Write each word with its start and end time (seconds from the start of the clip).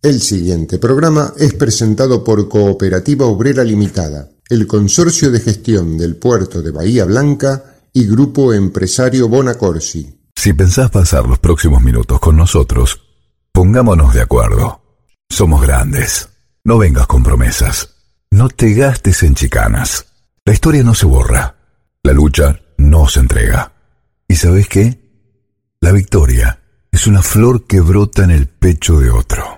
El 0.00 0.20
siguiente 0.20 0.78
programa 0.78 1.32
es 1.36 1.54
presentado 1.54 2.22
por 2.22 2.48
Cooperativa 2.48 3.26
Obrera 3.26 3.64
Limitada, 3.64 4.30
el 4.48 4.68
Consorcio 4.68 5.32
de 5.32 5.40
Gestión 5.40 5.98
del 5.98 6.14
Puerto 6.14 6.62
de 6.62 6.70
Bahía 6.70 7.04
Blanca 7.04 7.80
y 7.92 8.06
Grupo 8.06 8.54
Empresario 8.54 9.28
Bonacorsi. 9.28 10.20
Si 10.36 10.52
pensás 10.52 10.92
pasar 10.92 11.26
los 11.26 11.40
próximos 11.40 11.82
minutos 11.82 12.20
con 12.20 12.36
nosotros, 12.36 13.00
pongámonos 13.50 14.14
de 14.14 14.20
acuerdo. 14.20 14.80
Somos 15.28 15.62
grandes. 15.62 16.28
No 16.62 16.78
vengas 16.78 17.08
con 17.08 17.24
promesas. 17.24 17.96
No 18.30 18.48
te 18.50 18.74
gastes 18.74 19.24
en 19.24 19.34
chicanas. 19.34 20.06
La 20.44 20.52
historia 20.52 20.84
no 20.84 20.94
se 20.94 21.06
borra. 21.06 21.56
La 22.04 22.12
lucha 22.12 22.60
no 22.76 23.08
se 23.08 23.18
entrega. 23.18 23.72
¿Y 24.28 24.36
sabes 24.36 24.68
qué? 24.68 25.00
La 25.80 25.90
victoria 25.90 26.62
es 26.92 27.08
una 27.08 27.22
flor 27.22 27.66
que 27.66 27.80
brota 27.80 28.22
en 28.22 28.30
el 28.30 28.46
pecho 28.46 29.00
de 29.00 29.10
otro. 29.10 29.57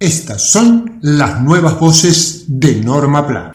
Estas 0.00 0.52
son 0.52 1.00
las 1.02 1.40
nuevas 1.40 1.80
voces 1.80 2.44
de 2.46 2.80
Norma 2.84 3.26
Pla. 3.26 3.52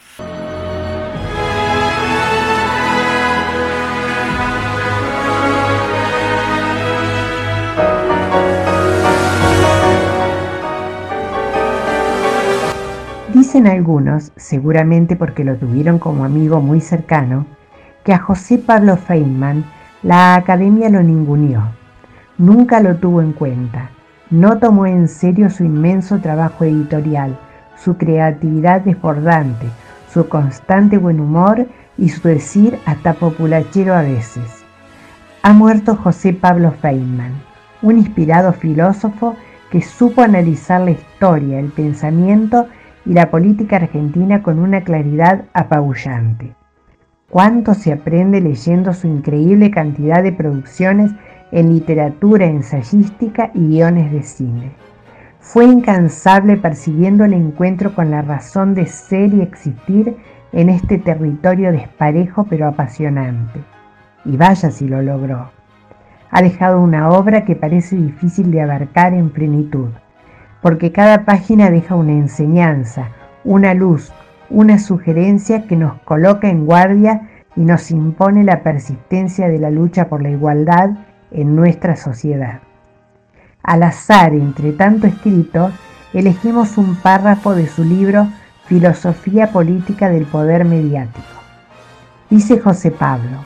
Dicen 13.33 13.65
algunos, 13.67 14.33
seguramente 14.35 15.15
porque 15.15 15.45
lo 15.45 15.55
tuvieron 15.55 15.97
como 15.97 16.25
amigo 16.25 16.59
muy 16.59 16.81
cercano, 16.81 17.45
que 18.03 18.11
a 18.11 18.19
José 18.19 18.57
Pablo 18.57 18.97
Feynman 18.97 19.63
la 20.01 20.35
academia 20.35 20.89
lo 20.89 21.01
ninguneó, 21.01 21.69
nunca 22.37 22.81
lo 22.81 22.97
tuvo 22.97 23.21
en 23.21 23.31
cuenta 23.31 23.91
no 24.33 24.57
tomó 24.57 24.87
en 24.87 25.07
serio 25.07 25.51
su 25.51 25.63
inmenso 25.63 26.17
trabajo 26.17 26.63
editorial, 26.63 27.37
su 27.77 27.97
creatividad 27.97 28.81
desbordante, 28.81 29.67
su 30.11 30.27
constante 30.27 30.97
buen 30.97 31.19
humor 31.19 31.67
y 31.99 32.09
su 32.09 32.27
decir 32.27 32.79
hasta 32.87 33.13
populachero 33.13 33.93
a 33.93 34.01
veces. 34.01 34.65
Ha 35.43 35.53
muerto 35.53 35.95
José 35.95 36.33
Pablo 36.33 36.71
Feynman, 36.71 37.33
un 37.83 37.99
inspirado 37.99 38.53
filósofo 38.53 39.35
que 39.69 39.83
supo 39.83 40.23
analizar 40.23 40.81
la 40.81 40.91
historia, 40.91 41.59
el 41.59 41.67
pensamiento 41.67 42.65
y 43.05 43.13
la 43.13 43.29
política 43.29 43.75
argentina 43.75 44.41
con 44.41 44.57
una 44.57 44.81
claridad 44.81 45.45
apabullante. 45.53 46.55
Cuánto 47.29 47.75
se 47.75 47.93
aprende 47.93 48.41
leyendo 48.41 48.93
su 48.93 49.05
increíble 49.05 49.69
cantidad 49.69 50.23
de 50.23 50.31
producciones 50.31 51.11
en 51.53 51.71
literatura 51.71 52.47
ensayística 52.47 53.51
y 53.53 53.67
guiones 53.67 54.11
de 54.11 54.23
cine. 54.23 54.71
Fue 55.39 55.65
incansable 55.65 56.57
persiguiendo 56.57 57.25
el 57.25 57.33
encuentro 57.33 57.93
con 57.93 58.09
la 58.09 58.23
razón 58.23 58.73
de 58.73 58.87
ser 58.87 59.33
y 59.33 59.41
existir 59.41 60.17
en 60.51 60.69
este 60.69 60.97
territorio 60.97 61.71
desparejo 61.71 62.45
pero 62.49 62.67
apasionante. 62.67 63.59
Y 64.25 64.35
vaya 64.35 64.71
si 64.71 64.87
lo 64.87 65.03
logró. 65.03 65.51
Ha 66.31 66.41
dejado 66.41 66.81
una 66.81 67.09
obra 67.09 67.45
que 67.45 67.55
parece 67.55 67.97
difícil 67.97 68.49
de 68.49 68.61
abarcar 68.61 69.13
en 69.13 69.29
plenitud, 69.29 69.89
porque 70.63 70.91
cada 70.91 71.23
página 71.23 71.69
deja 71.69 71.93
una 71.93 72.13
enseñanza, 72.13 73.09
una 73.43 73.75
luz, 73.75 74.11
una 74.49 74.79
sugerencia 74.79 75.67
que 75.67 75.75
nos 75.75 76.01
coloca 76.01 76.49
en 76.49 76.65
guardia 76.65 77.29
y 77.55 77.61
nos 77.61 77.91
impone 77.91 78.43
la 78.43 78.63
persistencia 78.63 79.49
de 79.49 79.59
la 79.59 79.69
lucha 79.69 80.07
por 80.09 80.23
la 80.23 80.31
igualdad 80.31 80.91
en 81.33 81.55
nuestra 81.55 81.95
sociedad. 81.95 82.59
Al 83.61 83.83
azar, 83.83 84.33
entre 84.33 84.73
tanto 84.73 85.07
escrito, 85.07 85.71
elegimos 86.13 86.77
un 86.77 86.95
párrafo 86.95 87.55
de 87.55 87.67
su 87.67 87.83
libro 87.83 88.27
Filosofía 88.65 89.51
Política 89.51 90.09
del 90.09 90.25
Poder 90.25 90.65
Mediático. 90.65 91.25
Dice 92.29 92.59
José 92.59 92.91
Pablo, 92.91 93.45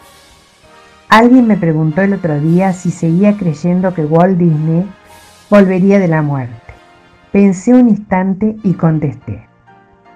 alguien 1.10 1.48
me 1.48 1.58
preguntó 1.58 2.02
el 2.02 2.14
otro 2.14 2.40
día 2.40 2.74
si 2.74 2.92
seguía 2.92 3.38
creyendo 3.38 3.94
que 3.94 4.06
Walt 4.06 4.38
Disney 4.38 4.90
volvería 5.50 6.00
de 6.00 6.08
la 6.08 6.22
muerte. 6.22 6.56
Pensé 7.32 7.74
un 7.74 7.90
instante 7.90 8.58
y 8.64 8.74
contesté, 8.74 9.48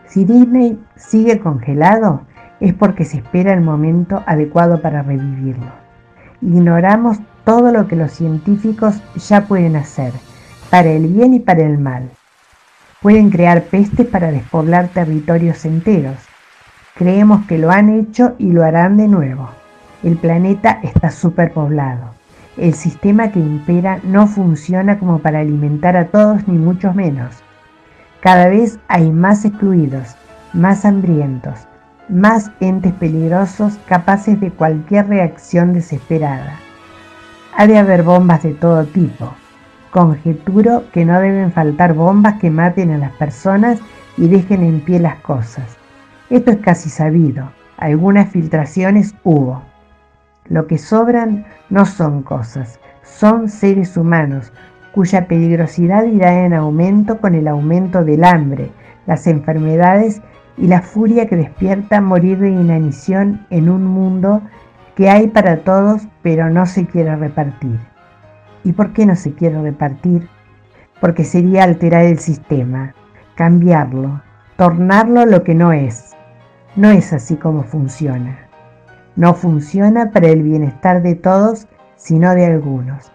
si 0.08 0.26
Disney 0.26 0.78
sigue 0.96 1.40
congelado 1.40 2.24
es 2.60 2.74
porque 2.74 3.06
se 3.06 3.18
espera 3.18 3.54
el 3.54 3.62
momento 3.62 4.24
adecuado 4.26 4.82
para 4.82 5.02
revivirlo. 5.02 5.72
Ignoramos 6.42 7.18
todo 7.44 7.72
lo 7.72 7.88
que 7.88 7.96
los 7.96 8.12
científicos 8.12 9.02
ya 9.16 9.46
pueden 9.46 9.76
hacer, 9.76 10.14
para 10.70 10.90
el 10.90 11.08
bien 11.08 11.34
y 11.34 11.40
para 11.40 11.64
el 11.64 11.78
mal. 11.78 12.10
Pueden 13.02 13.32
crear 13.32 13.64
pestes 13.64 14.08
para 14.08 14.32
despoblar 14.32 14.90
territorios 14.90 15.66
enteros. 15.66 16.18
Creemos 16.96 17.46
que 17.48 17.58
lo 17.58 17.72
han 17.72 17.90
hecho 17.90 18.36
y 18.38 18.52
lo 18.52 18.64
harán 18.64 18.98
de 18.98 19.08
nuevo. 19.08 19.50
El 20.04 20.18
planeta 20.18 20.80
está 20.84 21.10
superpoblado. 21.10 22.14
El 22.58 22.74
sistema 22.74 23.32
que 23.32 23.40
impera 23.40 24.00
no 24.04 24.28
funciona 24.28 25.00
como 25.00 25.20
para 25.20 25.40
alimentar 25.40 25.98
a 25.98 26.08
todos 26.08 26.48
ni 26.48 26.58
mucho 26.58 26.94
menos. 26.94 27.36
Cada 28.20 28.50
vez 28.50 28.78
hay 28.88 29.12
más 29.12 29.46
excluidos, 29.46 30.16
más 30.54 30.86
hambrientos, 30.86 31.68
más 32.08 32.52
entes 32.60 32.94
peligrosos 32.94 33.80
capaces 33.88 34.40
de 34.40 34.52
cualquier 34.52 35.08
reacción 35.08 35.74
desesperada. 35.74 36.60
Ha 37.58 37.68
de 37.68 37.78
haber 37.78 38.04
bombas 38.04 38.44
de 38.44 38.54
todo 38.54 38.86
tipo. 38.86 39.34
Conjeturo 39.92 40.84
que 40.92 41.06
no 41.06 41.20
deben 41.20 41.52
faltar 41.52 41.94
bombas 41.94 42.40
que 42.40 42.50
maten 42.50 42.92
a 42.92 42.98
las 42.98 43.12
personas 43.14 43.80
y 44.18 44.28
dejen 44.28 44.64
en 44.64 44.80
pie 44.82 45.00
las 45.00 45.18
cosas. 45.18 45.78
Esto 46.30 46.52
es 46.52 46.58
casi 46.58 46.90
sabido. 46.90 47.52
Algunas 47.78 48.30
filtraciones 48.30 49.16
hubo. 49.24 49.62
Lo 50.48 50.68
que 50.68 50.78
sobran 50.78 51.46
no 51.70 51.86
son 51.86 52.24
cosas, 52.24 52.80
son 53.04 53.50
seres 53.50 53.98
humanos 53.98 54.52
cuya 54.94 55.28
peligrosidad 55.28 56.04
irá 56.04 56.46
en 56.46 56.54
aumento 56.54 57.20
con 57.20 57.36
el 57.36 57.48
aumento 57.48 58.04
del 58.04 58.24
hambre, 58.24 58.72
las 59.08 59.28
enfermedades 59.28 60.22
y 60.58 60.68
la 60.68 60.82
furia 60.82 61.28
que 61.28 61.38
despierta 61.38 62.02
morir 62.02 62.40
de 62.40 62.50
inanición 62.50 63.46
en 63.50 63.70
un 63.70 63.86
mundo 63.86 64.42
que 65.02 65.10
hay 65.10 65.30
para 65.30 65.64
todos 65.64 66.04
pero 66.22 66.52
no 66.52 66.68
se 66.68 66.86
quiere 66.86 67.16
repartir. 67.16 67.80
¿Y 68.64 68.74
por 68.74 68.94
qué 68.94 69.08
no 69.08 69.16
se 69.16 69.34
quiere 69.34 69.60
repartir? 69.60 70.30
Porque 71.00 71.24
sería 71.24 71.64
alterar 71.64 72.04
el 72.04 72.20
sistema, 72.20 72.94
cambiarlo, 73.34 74.22
tornarlo 74.58 75.26
lo 75.26 75.44
que 75.44 75.56
no 75.56 75.74
es. 75.74 76.12
No 76.76 76.92
es 76.92 77.14
así 77.14 77.36
como 77.36 77.64
funciona. 77.64 78.42
No 79.16 79.34
funciona 79.34 80.12
para 80.12 80.28
el 80.28 80.44
bienestar 80.44 81.02
de 81.02 81.16
todos, 81.16 81.68
sino 81.96 82.36
de 82.36 82.46
algunos. 82.46 83.12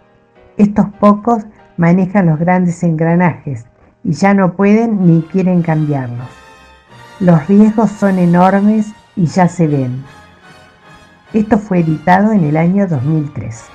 Estos 0.57 0.87
pocos 0.99 1.47
manejan 1.77 2.27
los 2.27 2.41
grandes 2.41 2.83
engranajes 2.83 3.65
y 4.03 4.11
ya 4.11 4.35
no 4.35 4.55
pueden 4.55 5.07
ni 5.07 5.23
quieren 5.23 5.63
cambiarlos. 5.63 6.27
Los 7.21 7.47
riesgos 7.47 7.93
son 7.93 8.19
enormes 8.19 8.93
y 9.15 9.27
ya 9.27 9.47
se 9.47 9.69
ven. 9.69 10.03
Esto 11.37 11.59
fue 11.59 11.81
editado 11.81 12.33
en 12.33 12.45
el 12.45 12.57
año 12.57 12.87
2003. 12.89 13.67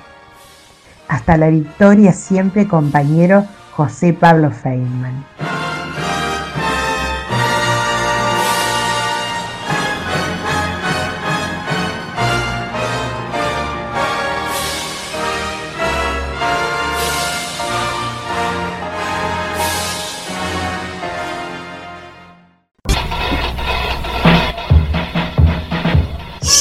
Hasta 1.06 1.36
la 1.36 1.46
victoria 1.46 2.12
siempre 2.12 2.66
compañero 2.66 3.44
José 3.70 4.12
Pablo 4.12 4.50
Feynman. 4.50 5.24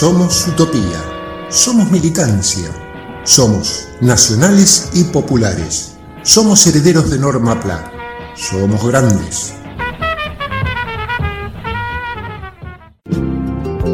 Somos 0.02 0.48
utopía, 0.48 0.98
somos 1.50 1.92
militancia, 1.92 2.72
somos 3.24 3.88
nacionales 4.02 4.90
y 4.96 5.04
populares, 5.04 5.96
somos 6.24 6.66
herederos 6.66 7.12
de 7.12 7.20
Norma 7.20 7.60
Pla, 7.60 7.92
somos 8.34 8.84
grandes. 8.84 9.54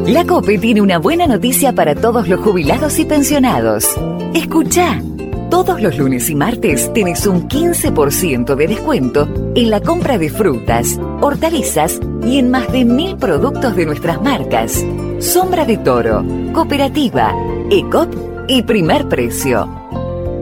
La 0.06 0.26
COPE 0.26 0.60
tiene 0.60 0.80
una 0.80 0.98
buena 0.98 1.28
noticia 1.28 1.76
para 1.76 1.94
todos 1.94 2.30
los 2.30 2.40
jubilados 2.40 3.00
y 3.00 3.04
pensionados. 3.04 3.90
Escucha. 4.34 5.02
Todos 5.50 5.82
los 5.82 5.98
lunes 5.98 6.30
y 6.30 6.36
martes 6.36 6.90
tenés 6.94 7.28
un 7.28 7.50
15% 7.50 8.56
de 8.56 8.68
descuento 8.68 9.28
en 9.56 9.70
la 9.70 9.82
compra 9.82 10.18
de 10.18 10.30
frutas, 10.30 10.98
hortalizas 11.20 12.00
y 12.26 12.38
en 12.38 12.50
más 12.50 12.72
de 12.72 12.86
mil 12.86 13.18
productos 13.18 13.76
de 13.76 13.86
nuestras 13.86 14.22
marcas. 14.22 14.86
Sombra 15.20 15.66
de 15.66 15.78
Toro, 15.78 16.24
Cooperativa, 16.54 17.34
ECOP 17.72 18.14
y 18.48 18.62
Primer 18.62 19.10
Precio. 19.10 19.68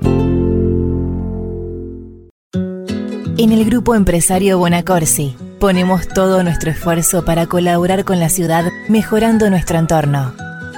En 3.38 3.52
el 3.52 3.66
grupo 3.66 3.94
empresario 3.94 4.58
Bonacorsi 4.58 5.36
ponemos 5.58 6.06
todo 6.08 6.42
nuestro 6.42 6.70
esfuerzo 6.70 7.24
para 7.24 7.46
colaborar 7.46 8.04
con 8.04 8.20
la 8.20 8.28
ciudad 8.28 8.64
mejorando 8.88 9.48
nuestro 9.50 9.78
entorno. 9.78 10.34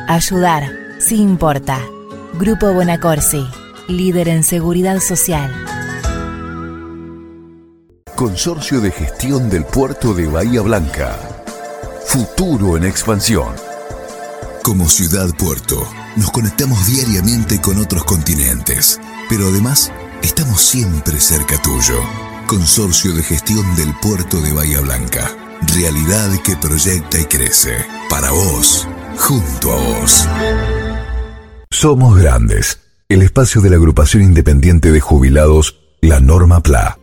Ayudar, 0.08 0.70
sí 0.98 1.16
importa. 1.16 1.80
Grupo 2.34 2.72
Bonacorsi, 2.72 3.46
líder 3.88 4.28
en 4.28 4.44
seguridad 4.44 5.00
social. 5.00 5.52
Consorcio 8.14 8.80
de 8.80 8.90
Gestión 8.90 9.48
del 9.48 9.64
Puerto 9.64 10.14
de 10.14 10.26
Bahía 10.26 10.60
Blanca. 10.62 11.16
Futuro 12.06 12.76
en 12.76 12.84
expansión. 12.84 13.54
Como 14.62 14.88
ciudad 14.88 15.28
puerto, 15.38 15.86
nos 16.16 16.30
conectamos 16.30 16.86
diariamente 16.86 17.60
con 17.60 17.78
otros 17.78 18.04
continentes, 18.04 19.00
pero 19.28 19.48
además 19.48 19.92
estamos 20.22 20.60
siempre 20.60 21.20
cerca 21.20 21.60
tuyo. 21.62 22.27
Consorcio 22.48 23.12
de 23.12 23.22
Gestión 23.22 23.76
del 23.76 23.92
Puerto 24.00 24.40
de 24.40 24.54
Bahía 24.54 24.80
Blanca. 24.80 25.30
Realidad 25.76 26.30
que 26.42 26.56
proyecta 26.56 27.20
y 27.20 27.26
crece. 27.26 27.76
Para 28.08 28.30
vos, 28.30 28.88
junto 29.18 29.70
a 29.70 29.76
vos. 29.76 30.26
Somos 31.70 32.16
Grandes, 32.16 32.80
el 33.10 33.20
espacio 33.20 33.60
de 33.60 33.68
la 33.68 33.76
agrupación 33.76 34.22
independiente 34.22 34.90
de 34.90 35.00
jubilados, 35.00 35.78
la 36.00 36.20
Norma 36.20 36.62
PLA. 36.62 36.98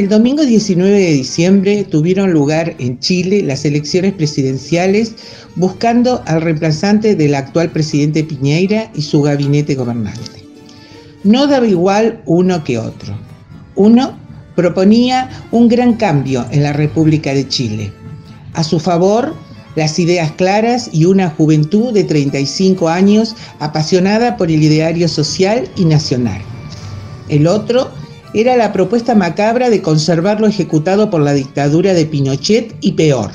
El 0.00 0.08
domingo 0.08 0.46
19 0.46 0.98
de 0.98 1.12
diciembre 1.12 1.84
tuvieron 1.84 2.32
lugar 2.32 2.74
en 2.78 2.98
Chile 3.00 3.42
las 3.42 3.66
elecciones 3.66 4.14
presidenciales 4.14 5.12
buscando 5.56 6.22
al 6.24 6.40
reemplazante 6.40 7.14
del 7.14 7.34
actual 7.34 7.70
presidente 7.70 8.24
Piñeira 8.24 8.90
y 8.94 9.02
su 9.02 9.20
gabinete 9.20 9.74
gobernante. 9.74 10.42
No 11.22 11.46
daba 11.46 11.66
igual 11.66 12.22
uno 12.24 12.64
que 12.64 12.78
otro. 12.78 13.14
Uno 13.74 14.18
proponía 14.56 15.28
un 15.50 15.68
gran 15.68 15.92
cambio 15.96 16.46
en 16.50 16.62
la 16.62 16.72
República 16.72 17.34
de 17.34 17.46
Chile. 17.46 17.92
A 18.54 18.64
su 18.64 18.80
favor, 18.80 19.34
las 19.76 19.98
ideas 19.98 20.32
claras 20.32 20.88
y 20.94 21.04
una 21.04 21.28
juventud 21.28 21.92
de 21.92 22.04
35 22.04 22.88
años 22.88 23.36
apasionada 23.58 24.38
por 24.38 24.50
el 24.50 24.62
ideario 24.62 25.08
social 25.08 25.68
y 25.76 25.84
nacional. 25.84 26.40
El 27.28 27.46
otro 27.46 27.99
era 28.32 28.56
la 28.56 28.72
propuesta 28.72 29.14
macabra 29.14 29.70
de 29.70 29.82
conservar 29.82 30.40
lo 30.40 30.46
ejecutado 30.46 31.10
por 31.10 31.20
la 31.20 31.32
dictadura 31.32 31.94
de 31.94 32.06
Pinochet 32.06 32.76
y 32.80 32.92
peor, 32.92 33.30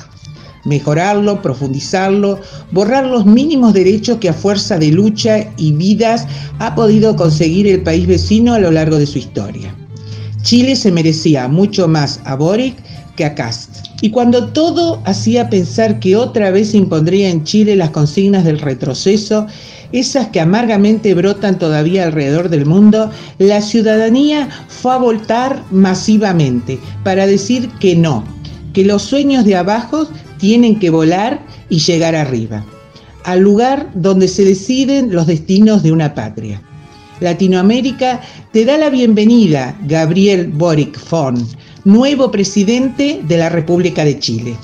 mejorarlo, 0.64 1.42
profundizarlo, 1.42 2.40
borrar 2.72 3.06
los 3.06 3.26
mínimos 3.26 3.74
derechos 3.74 4.18
que 4.18 4.28
a 4.28 4.34
fuerza 4.34 4.78
de 4.78 4.90
lucha 4.90 5.50
y 5.56 5.72
vidas 5.72 6.26
ha 6.58 6.74
podido 6.74 7.14
conseguir 7.16 7.66
el 7.66 7.82
país 7.82 8.06
vecino 8.06 8.54
a 8.54 8.58
lo 8.58 8.70
largo 8.70 8.98
de 8.98 9.06
su 9.06 9.18
historia. 9.18 9.74
Chile 10.42 10.76
se 10.76 10.92
merecía 10.92 11.48
mucho 11.48 11.88
más 11.88 12.20
a 12.24 12.34
Boric 12.34 12.76
que 13.16 13.24
a 13.24 13.34
Cast. 13.34 13.85
Y 14.02 14.10
cuando 14.10 14.48
todo 14.48 15.00
hacía 15.04 15.48
pensar 15.48 16.00
que 16.00 16.16
otra 16.16 16.50
vez 16.50 16.70
se 16.70 16.76
impondría 16.76 17.30
en 17.30 17.44
Chile 17.44 17.76
las 17.76 17.90
consignas 17.90 18.44
del 18.44 18.58
retroceso, 18.58 19.46
esas 19.92 20.28
que 20.28 20.40
amargamente 20.40 21.14
brotan 21.14 21.58
todavía 21.58 22.04
alrededor 22.04 22.50
del 22.50 22.66
mundo, 22.66 23.10
la 23.38 23.62
ciudadanía 23.62 24.48
fue 24.68 24.92
a 24.92 24.98
voltar 24.98 25.62
masivamente 25.70 26.78
para 27.04 27.26
decir 27.26 27.70
que 27.80 27.96
no, 27.96 28.24
que 28.74 28.84
los 28.84 29.02
sueños 29.02 29.44
de 29.44 29.56
abajo 29.56 30.06
tienen 30.38 30.78
que 30.78 30.90
volar 30.90 31.40
y 31.70 31.78
llegar 31.78 32.14
arriba, 32.14 32.64
al 33.24 33.40
lugar 33.40 33.90
donde 33.94 34.28
se 34.28 34.44
deciden 34.44 35.12
los 35.12 35.26
destinos 35.26 35.82
de 35.82 35.92
una 35.92 36.14
patria. 36.14 36.60
Latinoamérica 37.20 38.20
te 38.52 38.66
da 38.66 38.76
la 38.76 38.90
bienvenida, 38.90 39.74
Gabriel 39.86 40.48
Boric 40.48 40.98
Fon, 40.98 41.36
nuevo 41.86 42.32
presidente 42.32 43.20
de 43.22 43.36
la 43.36 43.48
República 43.48 44.04
de 44.04 44.18
Chile. 44.18 44.56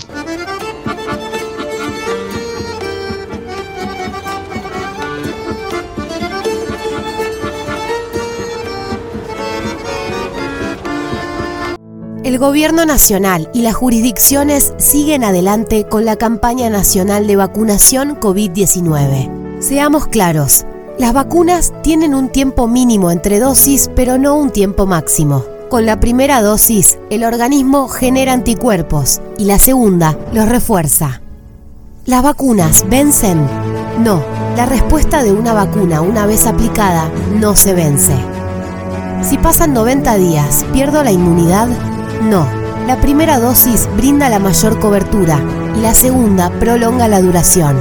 El 12.25 12.39
Gobierno 12.39 12.85
Nacional 12.87 13.49
y 13.55 13.63
las 13.63 13.77
jurisdicciones 13.77 14.75
siguen 14.79 15.23
adelante 15.23 15.85
con 15.85 16.05
la 16.05 16.17
campaña 16.17 16.71
nacional 16.71 17.29
de 17.29 17.37
vacunación 17.37 18.19
COVID-19. 18.19 19.61
Seamos 19.61 20.09
claros, 20.09 20.67
las 20.99 21.13
vacunas 21.13 21.73
tienen 21.85 22.17
un 22.17 22.31
tiempo 22.31 22.67
mínimo 22.67 23.13
entre 23.13 23.39
dosis, 23.39 23.89
pero 23.95 24.19
no 24.19 24.35
un 24.37 24.51
tiempo 24.51 24.87
máximo. 24.87 25.52
Con 25.73 25.87
la 25.87 26.01
primera 26.01 26.43
dosis, 26.43 26.99
el 27.09 27.25
organismo 27.25 27.89
genera 27.89 28.35
anticuerpos 28.35 29.23
y 29.39 29.47
la 29.47 29.59
segunda 29.59 30.19
los 30.35 30.47
refuerza. 30.47 31.23
¿Las 32.05 32.23
vacunas 32.23 32.85
vencen? 32.91 33.47
No, 33.99 34.23
la 34.55 34.67
respuesta 34.67 35.23
de 35.23 35.33
una 35.33 35.55
vacuna 35.55 36.03
una 36.03 36.27
vez 36.27 36.47
aplicada 36.47 37.11
no 37.41 37.57
se 37.57 37.73
vence. 37.73 38.15
Si 39.23 39.39
pasan 39.39 39.73
90 39.73 40.15
días, 40.17 40.67
¿pierdo 40.75 41.03
la 41.03 41.11
inmunidad? 41.11 41.69
No, 42.21 42.47
la 42.87 43.01
primera 43.01 43.39
dosis 43.39 43.89
brinda 43.97 44.29
la 44.29 44.41
mayor 44.41 44.79
cobertura 44.79 45.41
y 45.75 45.81
la 45.81 45.95
segunda 45.95 46.51
prolonga 46.51 47.09
la 47.09 47.23
duración. 47.23 47.79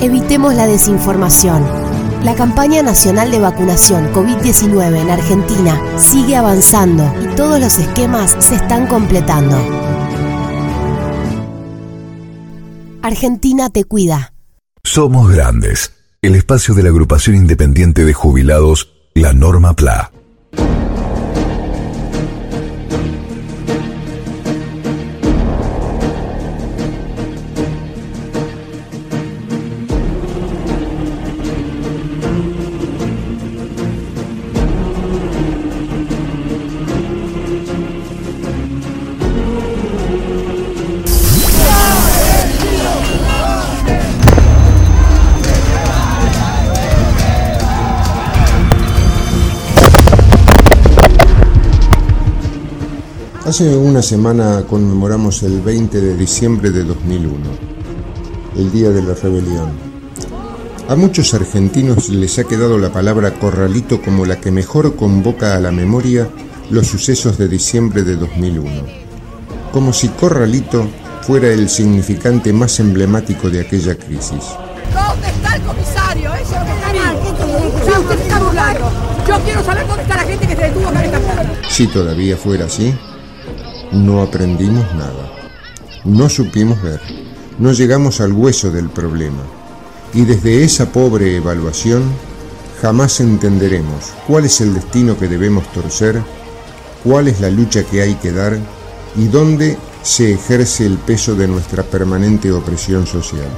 Evitemos 0.00 0.54
la 0.54 0.68
desinformación. 0.68 1.81
La 2.24 2.36
campaña 2.36 2.84
nacional 2.84 3.32
de 3.32 3.40
vacunación 3.40 4.12
COVID-19 4.12 4.96
en 4.96 5.10
Argentina 5.10 5.82
sigue 5.98 6.36
avanzando 6.36 7.12
y 7.20 7.34
todos 7.34 7.58
los 7.58 7.78
esquemas 7.80 8.36
se 8.38 8.54
están 8.54 8.86
completando. 8.86 9.56
Argentina 13.02 13.70
te 13.70 13.82
cuida. 13.82 14.34
Somos 14.84 15.32
Grandes, 15.32 15.94
el 16.22 16.36
espacio 16.36 16.74
de 16.74 16.84
la 16.84 16.90
agrupación 16.90 17.34
independiente 17.34 18.04
de 18.04 18.12
jubilados, 18.12 18.92
la 19.14 19.32
Norma 19.32 19.74
PLA. 19.74 20.12
Hace 53.52 53.76
una 53.76 54.00
semana 54.00 54.64
conmemoramos 54.66 55.42
el 55.42 55.60
20 55.60 56.00
de 56.00 56.16
diciembre 56.16 56.70
de 56.70 56.84
2001, 56.84 57.36
el 58.56 58.72
Día 58.72 58.88
de 58.88 59.02
la 59.02 59.12
Rebelión. 59.12 59.72
A 60.88 60.96
muchos 60.96 61.34
argentinos 61.34 62.08
les 62.08 62.38
ha 62.38 62.44
quedado 62.44 62.78
la 62.78 62.90
palabra 62.90 63.34
corralito 63.34 64.00
como 64.00 64.24
la 64.24 64.40
que 64.40 64.50
mejor 64.50 64.96
convoca 64.96 65.54
a 65.54 65.60
la 65.60 65.70
memoria 65.70 66.30
los 66.70 66.86
sucesos 66.86 67.36
de 67.36 67.46
diciembre 67.46 68.04
de 68.04 68.16
2001, 68.16 68.70
como 69.70 69.92
si 69.92 70.08
corralito 70.08 70.88
fuera 71.20 71.48
el 71.48 71.68
significante 71.68 72.54
más 72.54 72.80
emblemático 72.80 73.50
de 73.50 73.60
aquella 73.60 73.96
crisis. 73.96 74.44
¿Dónde 74.94 75.28
está 75.28 75.56
el 75.56 75.62
comisario? 75.62 76.34
Eso 76.36 76.54
es 76.54 76.58
lo 76.58 76.64
que 77.68 77.80
está 77.80 78.00
usted 78.00 78.18
está 78.18 78.38
burlando. 78.40 78.90
Yo 79.28 79.38
quiero 79.44 79.62
saber 79.62 79.86
dónde 79.86 80.02
está 80.04 80.16
la 80.16 80.22
gente 80.24 80.46
que 80.46 80.56
se 80.56 80.62
detuvo 80.62 80.88
en 80.88 80.96
esta. 80.96 81.20
Si 81.68 81.86
todavía 81.88 82.38
fuera 82.38 82.64
así, 82.64 82.94
no 83.92 84.22
aprendimos 84.22 84.84
nada. 84.94 85.30
No 86.04 86.28
supimos 86.28 86.82
ver. 86.82 87.00
No 87.58 87.72
llegamos 87.72 88.20
al 88.20 88.32
hueso 88.32 88.70
del 88.70 88.88
problema. 88.88 89.42
Y 90.14 90.24
desde 90.24 90.64
esa 90.64 90.90
pobre 90.90 91.36
evaluación, 91.36 92.02
jamás 92.80 93.20
entenderemos 93.20 94.12
cuál 94.26 94.46
es 94.46 94.60
el 94.60 94.74
destino 94.74 95.16
que 95.18 95.28
debemos 95.28 95.70
torcer, 95.72 96.20
cuál 97.04 97.28
es 97.28 97.40
la 97.40 97.50
lucha 97.50 97.84
que 97.84 98.02
hay 98.02 98.14
que 98.16 98.32
dar 98.32 98.58
y 99.16 99.26
dónde 99.26 99.78
se 100.02 100.32
ejerce 100.32 100.86
el 100.86 100.98
peso 100.98 101.34
de 101.34 101.48
nuestra 101.48 101.82
permanente 101.82 102.50
opresión 102.50 103.06
social. 103.06 103.48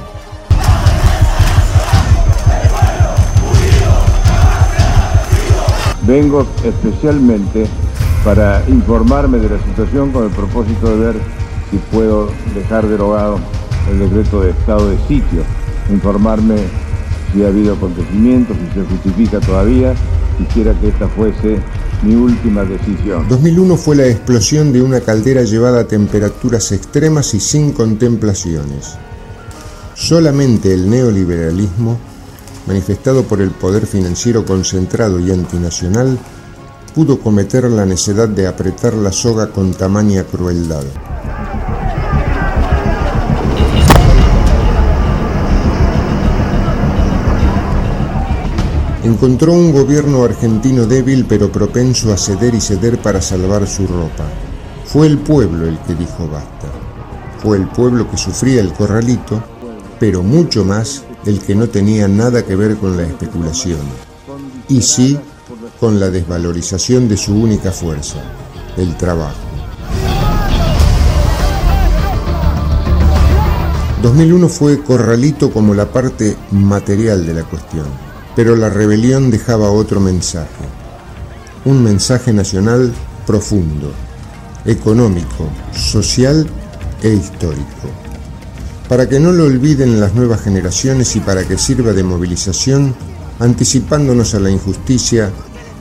Vengo 6.03 6.45
especialmente 6.63 7.67
para 8.25 8.67
informarme 8.67 9.37
de 9.37 9.49
la 9.49 9.63
situación 9.63 10.11
con 10.11 10.23
el 10.23 10.31
propósito 10.31 10.89
de 10.89 11.05
ver 11.05 11.15
si 11.69 11.77
puedo 11.95 12.27
dejar 12.55 12.87
derogado 12.87 13.39
el 13.91 13.99
decreto 13.99 14.41
de 14.41 14.49
estado 14.49 14.89
de 14.89 14.97
sitio, 15.07 15.43
informarme 15.91 16.55
si 17.31 17.43
ha 17.43 17.49
habido 17.49 17.75
acontecimientos, 17.75 18.57
si 18.57 18.79
se 18.79 18.85
justifica 18.87 19.39
todavía, 19.39 19.93
quisiera 20.39 20.73
que 20.79 20.87
esta 20.87 21.07
fuese 21.09 21.59
mi 22.01 22.15
última 22.15 22.63
decisión. 22.63 23.27
2001 23.29 23.77
fue 23.77 23.95
la 23.95 24.07
explosión 24.07 24.73
de 24.73 24.81
una 24.81 25.01
caldera 25.01 25.43
llevada 25.43 25.81
a 25.81 25.87
temperaturas 25.87 26.71
extremas 26.71 27.35
y 27.35 27.39
sin 27.39 27.73
contemplaciones. 27.73 28.97
Solamente 29.93 30.73
el 30.73 30.89
neoliberalismo 30.89 31.99
manifestado 32.65 33.23
por 33.23 33.39
el 33.39 33.51
poder 33.51 33.85
financiero 33.85 34.45
concentrado 34.45 35.19
y 35.19 35.31
antinacional, 35.31 36.17
pudo 36.95 37.19
cometer 37.19 37.65
la 37.65 37.85
necedad 37.85 38.29
de 38.29 38.47
apretar 38.47 38.93
la 38.93 39.11
soga 39.11 39.51
con 39.51 39.73
tamaña 39.73 40.23
crueldad. 40.23 40.85
Encontró 49.03 49.51
un 49.51 49.73
gobierno 49.73 50.23
argentino 50.23 50.85
débil 50.85 51.25
pero 51.27 51.51
propenso 51.51 52.13
a 52.13 52.17
ceder 52.17 52.55
y 52.55 52.61
ceder 52.61 52.97
para 52.99 53.21
salvar 53.21 53.67
su 53.67 53.85
ropa. 53.85 54.23
Fue 54.85 55.05
el 55.07 55.17
pueblo 55.17 55.67
el 55.67 55.77
que 55.79 55.95
dijo 55.95 56.29
basta. 56.31 56.69
Fue 57.43 57.57
el 57.57 57.67
pueblo 57.67 58.09
que 58.09 58.17
sufría 58.17 58.61
el 58.61 58.71
corralito, 58.71 59.43
pero 59.99 60.23
mucho 60.23 60.63
más 60.63 61.03
el 61.25 61.41
que 61.41 61.55
no 61.55 61.67
tenía 61.67 62.07
nada 62.07 62.45
que 62.45 62.55
ver 62.55 62.77
con 62.77 62.95
la 62.95 63.03
especulación, 63.03 63.81
y 64.69 64.81
sí 64.81 65.19
con 65.85 65.99
la 65.99 66.09
desvalorización 66.09 67.07
de 67.07 67.15
su 67.15 67.35
única 67.35 67.71
fuerza, 67.71 68.15
el 68.75 68.97
trabajo. 68.97 69.37
2001 74.01 74.49
fue 74.49 74.81
corralito 74.81 75.51
como 75.51 75.75
la 75.75 75.85
parte 75.85 76.35
material 76.49 77.23
de 77.23 77.35
la 77.35 77.43
cuestión, 77.43 77.85
pero 78.35 78.55
la 78.55 78.71
rebelión 78.71 79.29
dejaba 79.29 79.69
otro 79.69 79.99
mensaje, 79.99 80.65
un 81.65 81.83
mensaje 81.83 82.33
nacional 82.33 82.91
profundo, 83.27 83.91
económico, 84.65 85.47
social 85.71 86.47
e 87.03 87.09
histórico 87.09 87.91
para 88.89 89.07
que 89.07 89.19
no 89.19 89.31
lo 89.31 89.45
olviden 89.45 89.99
las 89.99 90.15
nuevas 90.15 90.41
generaciones 90.41 91.15
y 91.15 91.19
para 91.19 91.43
que 91.47 91.59
sirva 91.59 91.93
de 91.93 92.03
movilización, 92.03 92.95
anticipándonos 93.39 94.35
a 94.35 94.39
la 94.39 94.51
injusticia, 94.51 95.31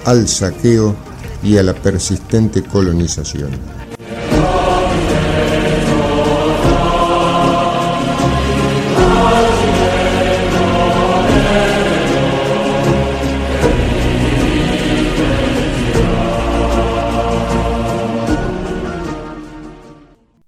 al 0.04 0.28
saqueo 0.28 0.94
y 1.42 1.56
a 1.56 1.62
la 1.62 1.74
persistente 1.74 2.62
colonización. 2.62 3.50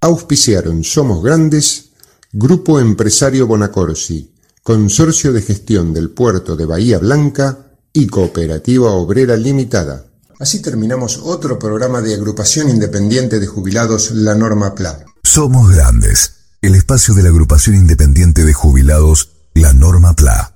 Auspiciaron 0.01 0.85
Somos 0.85 1.23
Grandes 1.23 1.91
Grupo 2.33 2.79
Empresario 2.79 3.47
Bonacorsi, 3.47 4.31
Consorcio 4.63 5.33
de 5.33 5.43
Gestión 5.43 5.95
del 5.95 6.11
Puerto 6.11 6.55
de 6.55 6.67
Bahía 6.67 6.99
Blanca 6.99 7.66
y 7.97 8.07
Cooperativa 8.07 8.91
Obrera 8.91 9.37
Limitada. 9.37 10.05
Así 10.39 10.61
terminamos 10.61 11.19
otro 11.25 11.59
programa 11.59 12.03
de 12.03 12.15
agrupación 12.15 12.69
independiente 12.69 13.41
de 13.41 13.47
jubilados 13.47 14.11
La 14.11 14.35
Norma 14.35 14.75
PLA. 14.75 15.07
Somos 15.25 15.75
Grandes, 15.75 16.35
el 16.61 16.75
espacio 16.75 17.15
de 17.15 17.23
la 17.23 17.31
agrupación 17.31 17.75
independiente 17.75 18.45
de 18.45 18.53
jubilados 18.53 19.31
La 19.55 19.73
Norma 19.73 20.15
PLA. 20.15 20.53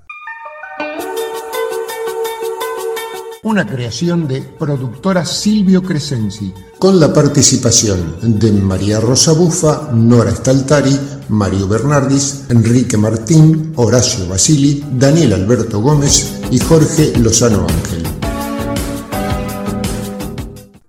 una 3.43 3.67
creación 3.67 4.29
de 4.29 4.43
productora 4.43 5.25
Silvio 5.25 5.83
Crescenzi, 5.83 6.53
con 6.81 6.99
la 6.99 7.13
participación 7.13 8.17
de 8.23 8.51
María 8.53 9.01
Rosa 9.01 9.33
Bufa, 9.33 9.91
Nora 9.93 10.35
Staltari, 10.35 10.99
Mario 11.29 11.69
Bernardis, 11.69 12.45
Enrique 12.49 12.97
Martín, 12.97 13.75
Horacio 13.77 14.27
Basili, 14.27 14.83
Daniel 14.91 15.35
Alberto 15.35 15.81
Gómez 15.81 16.41
y 16.51 16.59
Jorge 16.59 17.13
Lozano 17.19 17.67
Ángel. 17.69 18.20